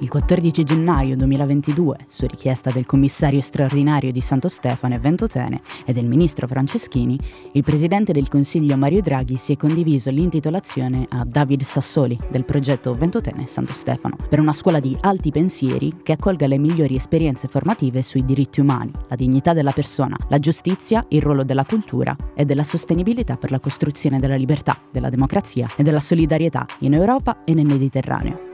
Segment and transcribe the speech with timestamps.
[0.00, 5.94] Il 14 gennaio 2022, su richiesta del commissario straordinario di Santo Stefano e Ventotene e
[5.94, 7.18] del ministro Franceschini,
[7.52, 12.94] il presidente del Consiglio Mario Draghi si è condiviso l'intitolazione a David Sassoli del progetto
[12.94, 18.02] Ventotene Santo Stefano per una scuola di alti pensieri che accolga le migliori esperienze formative
[18.02, 22.64] sui diritti umani, la dignità della persona, la giustizia, il ruolo della cultura e della
[22.64, 27.64] sostenibilità per la costruzione della libertà, della democrazia e della solidarietà in Europa e nel
[27.64, 28.45] Mediterraneo.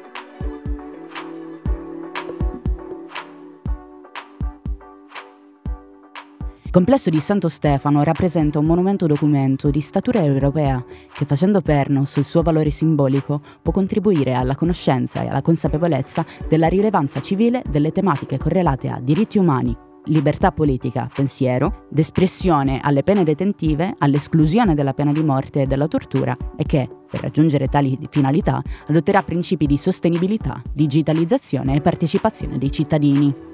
[6.72, 12.06] Il complesso di Santo Stefano rappresenta un monumento documento di statura europea che, facendo perno
[12.06, 17.92] sul suo valore simbolico, può contribuire alla conoscenza e alla consapevolezza della rilevanza civile delle
[17.92, 19.76] tematiche correlate a diritti umani,
[20.06, 26.34] libertà politica, pensiero, d'espressione alle pene detentive, all'esclusione della pena di morte e della tortura
[26.56, 33.50] e che, per raggiungere tali finalità, adotterà principi di sostenibilità, digitalizzazione e partecipazione dei cittadini.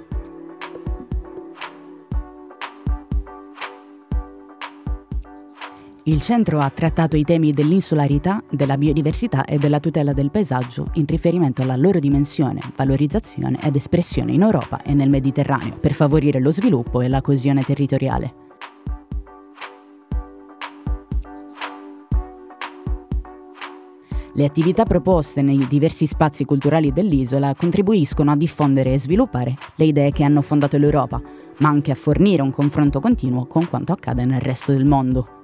[6.08, 11.04] Il centro ha trattato i temi dell'insularità, della biodiversità e della tutela del paesaggio in
[11.04, 16.50] riferimento alla loro dimensione, valorizzazione ed espressione in Europa e nel Mediterraneo per favorire lo
[16.50, 18.34] sviluppo e la coesione territoriale.
[24.32, 30.12] Le attività proposte nei diversi spazi culturali dell'isola contribuiscono a diffondere e sviluppare le idee
[30.12, 31.20] che hanno fondato l'Europa,
[31.58, 35.36] ma anche a fornire un confronto continuo con quanto accade nel resto del mondo.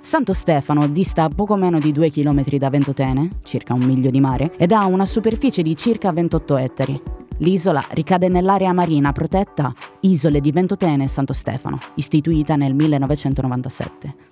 [0.00, 4.52] Santo Stefano dista poco meno di 2 km da Ventotene, circa un miglio di mare,
[4.56, 7.02] ed ha una superficie di circa 28 ettari.
[7.38, 14.27] L'isola ricade nell'area marina protetta Isole di Ventotene e Santo Stefano, istituita nel 1997.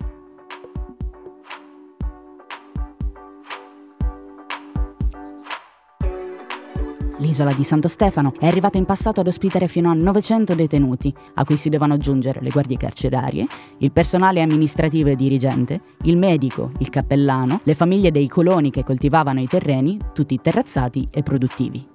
[7.27, 11.43] L'isola di Santo Stefano è arrivata in passato ad ospitare fino a 900 detenuti, a
[11.43, 13.45] cui si devono aggiungere le guardie carcerarie,
[13.79, 19.41] il personale amministrativo e dirigente, il medico, il cappellano, le famiglie dei coloni che coltivavano
[19.41, 21.85] i terreni, tutti terrazzati e produttivi.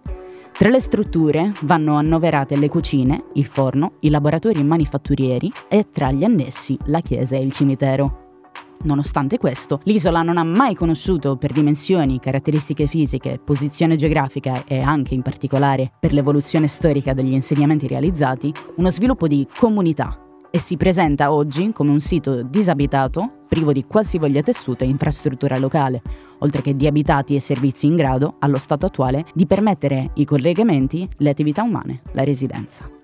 [0.59, 6.25] Tra le strutture vanno annoverate le cucine, il forno, i laboratori manifatturieri e tra gli
[6.25, 8.22] annessi la chiesa e il cimitero.
[8.85, 15.15] Nonostante questo, l'isola non ha mai conosciuto per dimensioni, caratteristiche fisiche, posizione geografica e anche
[15.15, 20.17] in particolare per l'evoluzione storica degli insegnamenti realizzati, uno sviluppo di comunità
[20.55, 26.03] e si presenta oggi come un sito disabitato, privo di qualsivoglia tessuto e infrastruttura locale,
[26.41, 31.09] oltre che di abitati e servizi in grado, allo stato attuale, di permettere i collegamenti,
[31.19, 33.02] le attività umane, la residenza.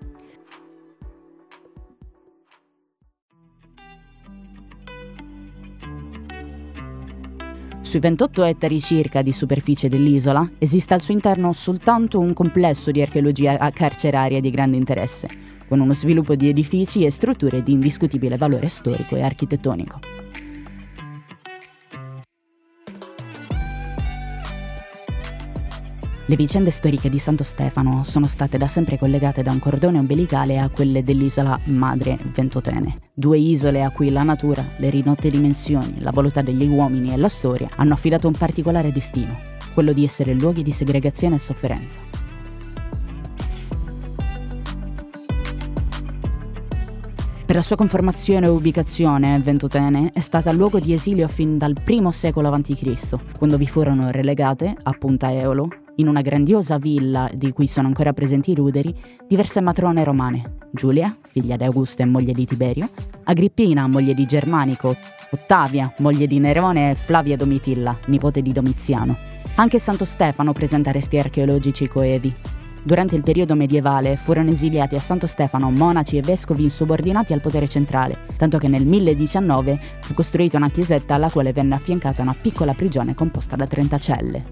[7.88, 13.00] Sui 28 ettari circa di superficie dell'isola esiste al suo interno soltanto un complesso di
[13.00, 15.26] archeologia carceraria di grande interesse,
[15.66, 20.17] con uno sviluppo di edifici e strutture di indiscutibile valore storico e architettonico.
[26.30, 30.58] Le vicende storiche di Santo Stefano sono state da sempre collegate da un cordone ombelicale
[30.58, 36.10] a quelle dell'isola madre Ventotene, due isole a cui la natura, le rinotte dimensioni, la
[36.10, 39.40] volontà degli uomini e la storia hanno affidato un particolare destino,
[39.72, 42.02] quello di essere luoghi di segregazione e sofferenza.
[47.46, 52.06] Per la sua conformazione e ubicazione, Ventotene è stata luogo di esilio fin dal I
[52.10, 57.66] secolo a.C., quando vi furono relegate, a Punta Eolo, in una grandiosa villa di cui
[57.66, 58.94] sono ancora presenti i ruderi,
[59.26, 60.56] diverse matrone romane.
[60.70, 62.88] Giulia, figlia di Augusto e moglie di Tiberio,
[63.24, 64.96] Agrippina, moglie di Germanico,
[65.30, 69.16] Ottavia, moglie di Nerone e Flavia Domitilla, nipote di Domiziano.
[69.56, 72.34] Anche Santo Stefano presenta resti archeologici coevi.
[72.84, 77.68] Durante il periodo medievale furono esiliati a Santo Stefano monaci e vescovi insubordinati al potere
[77.68, 82.74] centrale, tanto che nel 1019 fu costruita una chiesetta alla quale venne affiancata una piccola
[82.74, 84.44] prigione composta da 30 celle.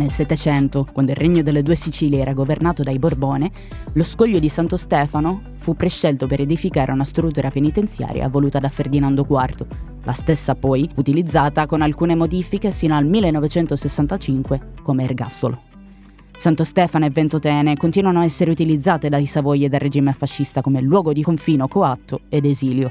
[0.00, 3.50] Nel Settecento, quando il regno delle due Sicilie era governato dai Borbone,
[3.92, 9.26] lo scoglio di Santo Stefano fu prescelto per edificare una struttura penitenziaria voluta da Ferdinando
[9.28, 9.66] IV,
[10.02, 15.64] la stessa poi utilizzata con alcune modifiche sino al 1965 come ergastolo.
[16.34, 20.80] Santo Stefano e Ventotene continuano a essere utilizzate dai Savoie e dal regime fascista come
[20.80, 22.90] luogo di confino coatto ed esilio,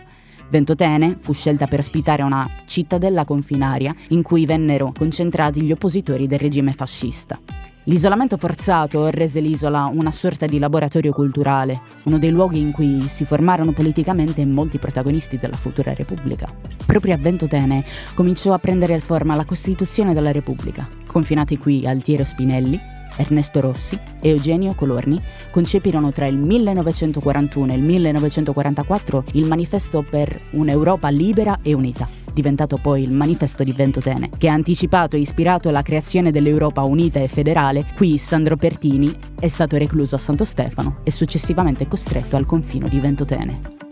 [0.50, 6.40] Ventotene fu scelta per ospitare una cittadella confinaria in cui vennero concentrati gli oppositori del
[6.40, 7.40] regime fascista.
[7.84, 13.26] L'isolamento forzato rese l'isola una sorta di laboratorio culturale, uno dei luoghi in cui si
[13.26, 16.54] formarono politicamente molti protagonisti della futura Repubblica.
[16.86, 17.84] Proprio a Ventotene
[18.16, 20.88] cominciò a prendere forma la Costituzione della Repubblica.
[21.06, 22.80] Confinati qui Altiero Spinelli,
[23.18, 25.20] Ernesto Rossi e Eugenio Colorni
[25.52, 32.78] concepirono tra il 1941 e il 1944 il Manifesto per un'Europa libera e unita diventato
[32.78, 37.28] poi il Manifesto di Ventotene, che ha anticipato e ispirato la creazione dell'Europa unita e
[37.28, 42.88] federale, qui Sandro Pertini è stato recluso a Santo Stefano e successivamente costretto al confino
[42.88, 43.89] di Ventotene.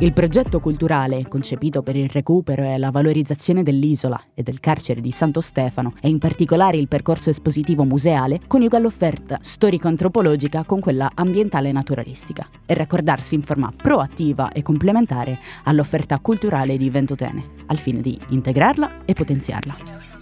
[0.00, 5.12] Il progetto culturale, concepito per il recupero e la valorizzazione dell'isola e del carcere di
[5.12, 11.68] Santo Stefano, e in particolare il percorso espositivo museale, coniuga l'offerta storico-antropologica con quella ambientale
[11.68, 18.00] e naturalistica, e raccordarsi in forma proattiva e complementare all'offerta culturale di Ventotene, al fine
[18.00, 20.13] di integrarla e potenziarla.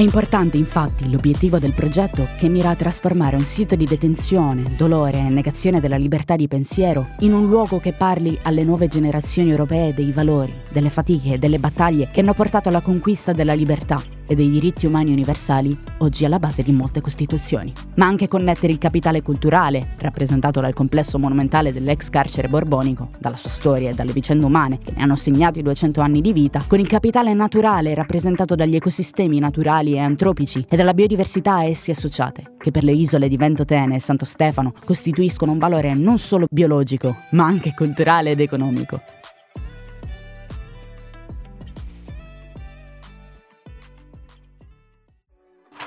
[0.00, 5.18] È importante infatti l'obiettivo del progetto che mira a trasformare un sito di detenzione, dolore
[5.18, 9.92] e negazione della libertà di pensiero in un luogo che parli alle nuove generazioni europee
[9.92, 14.36] dei valori, delle fatiche e delle battaglie che hanno portato alla conquista della libertà e
[14.36, 19.22] dei diritti umani universali, oggi alla base di molte costituzioni, ma anche connettere il capitale
[19.22, 24.78] culturale, rappresentato dal complesso monumentale dell'ex carcere borbonico, dalla sua storia e dalle vicende umane
[24.78, 28.76] che ne hanno segnato i 200 anni di vita, con il capitale naturale rappresentato dagli
[28.76, 33.36] ecosistemi naturali e antropici e dalla biodiversità a essi associate, che per le isole di
[33.36, 39.02] Ventotene e Santo Stefano costituiscono un valore non solo biologico, ma anche culturale ed economico.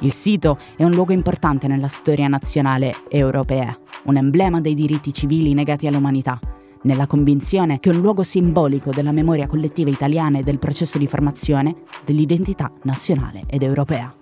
[0.04, 3.74] Il sito è un luogo importante nella storia nazionale e europea,
[4.04, 6.38] un emblema dei diritti civili negati all'umanità,
[6.82, 11.08] nella convinzione che è un luogo simbolico della memoria collettiva italiana e del processo di
[11.08, 14.14] formazione dell'identità nazionale ed europea.